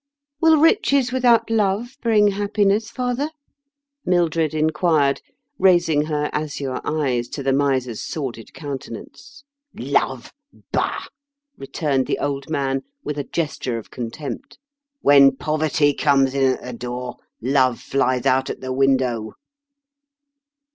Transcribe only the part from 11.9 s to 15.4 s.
the old man with a gesture of contempt." When